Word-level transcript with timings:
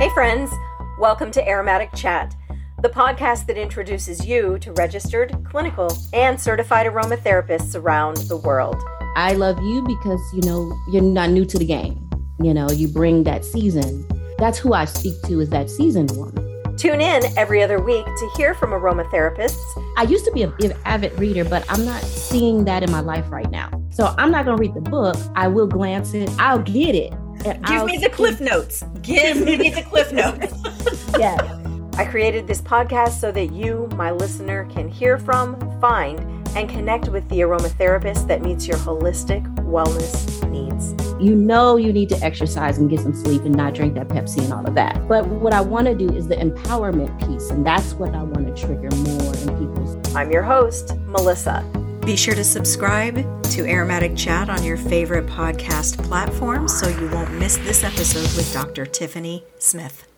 Hey, 0.00 0.08
friends. 0.14 0.50
Welcome 0.98 1.30
to 1.32 1.46
Aromatic 1.46 1.90
Chat, 1.94 2.34
the 2.80 2.88
podcast 2.88 3.44
that 3.48 3.58
introduces 3.58 4.24
you 4.24 4.58
to 4.60 4.72
registered, 4.72 5.44
clinical, 5.44 5.94
and 6.14 6.40
certified 6.40 6.86
aromatherapists 6.86 7.78
around 7.78 8.16
the 8.16 8.38
world. 8.38 8.82
I 9.14 9.34
love 9.34 9.62
you 9.62 9.82
because, 9.82 10.18
you 10.32 10.40
know, 10.40 10.74
you're 10.90 11.02
not 11.02 11.28
new 11.28 11.44
to 11.44 11.58
the 11.58 11.66
game. 11.66 12.08
You 12.42 12.54
know, 12.54 12.70
you 12.70 12.88
bring 12.88 13.24
that 13.24 13.44
season. 13.44 14.08
That's 14.38 14.56
who 14.56 14.72
I 14.72 14.86
speak 14.86 15.20
to 15.24 15.38
is 15.38 15.50
that 15.50 15.68
seasoned 15.68 16.12
woman. 16.12 16.76
Tune 16.78 17.02
in 17.02 17.22
every 17.36 17.62
other 17.62 17.78
week 17.78 18.06
to 18.06 18.30
hear 18.38 18.54
from 18.54 18.70
aromatherapists. 18.70 19.60
I 19.98 20.04
used 20.04 20.24
to 20.24 20.32
be 20.32 20.44
an 20.44 20.72
avid 20.86 21.12
reader, 21.18 21.44
but 21.44 21.66
I'm 21.68 21.84
not 21.84 22.02
seeing 22.04 22.64
that 22.64 22.82
in 22.82 22.90
my 22.90 23.00
life 23.00 23.30
right 23.30 23.50
now. 23.50 23.70
So 23.90 24.14
I'm 24.16 24.30
not 24.30 24.46
going 24.46 24.56
to 24.56 24.60
read 24.62 24.72
the 24.72 24.80
book. 24.80 25.18
I 25.34 25.48
will 25.48 25.66
glance 25.66 26.14
it. 26.14 26.30
I'll 26.38 26.62
get 26.62 26.94
it. 26.94 27.12
Give 27.42 27.58
I'll 27.64 27.86
me 27.86 27.98
the 27.98 28.10
cliff 28.10 28.40
notes. 28.40 28.84
Give 29.02 29.38
me 29.44 29.70
the 29.70 29.82
cliff 29.82 30.12
notes. 30.12 30.52
yeah. 31.18 31.58
I 31.94 32.04
created 32.04 32.46
this 32.46 32.62
podcast 32.62 33.20
so 33.20 33.30
that 33.32 33.52
you, 33.52 33.88
my 33.94 34.10
listener, 34.10 34.64
can 34.66 34.88
hear 34.88 35.18
from, 35.18 35.58
find, 35.80 36.18
and 36.56 36.68
connect 36.68 37.08
with 37.08 37.28
the 37.28 37.40
aromatherapist 37.40 38.26
that 38.26 38.42
meets 38.42 38.66
your 38.66 38.78
holistic 38.78 39.44
wellness 39.66 40.48
needs. 40.50 40.94
You 41.22 41.34
know 41.34 41.76
you 41.76 41.92
need 41.92 42.08
to 42.08 42.16
exercise 42.24 42.78
and 42.78 42.88
get 42.88 43.00
some 43.00 43.14
sleep 43.14 43.42
and 43.42 43.54
not 43.54 43.74
drink 43.74 43.94
that 43.94 44.08
Pepsi 44.08 44.42
and 44.42 44.52
all 44.52 44.66
of 44.66 44.74
that. 44.74 45.06
But 45.06 45.26
what 45.26 45.52
I 45.52 45.60
want 45.60 45.86
to 45.86 45.94
do 45.94 46.08
is 46.14 46.26
the 46.26 46.36
empowerment 46.36 47.18
piece, 47.26 47.50
and 47.50 47.66
that's 47.66 47.92
what 47.94 48.14
I 48.14 48.22
want 48.22 48.54
to 48.54 48.54
trigger 48.66 48.88
more 48.96 49.34
in 49.34 49.48
people's. 49.58 50.14
I'm 50.14 50.30
your 50.30 50.42
host, 50.42 50.96
Melissa. 51.06 51.64
Be 52.04 52.16
sure 52.16 52.34
to 52.34 52.44
subscribe 52.44 53.16
to 53.44 53.66
Aromatic 53.66 54.16
Chat 54.16 54.48
on 54.48 54.64
your 54.64 54.76
favorite 54.76 55.26
podcast 55.26 56.02
platform 56.02 56.66
so 56.66 56.88
you 56.88 57.08
won't 57.10 57.32
miss 57.34 57.58
this 57.58 57.84
episode 57.84 58.36
with 58.36 58.52
Dr. 58.52 58.86
Tiffany 58.86 59.44
Smith. 59.58 60.09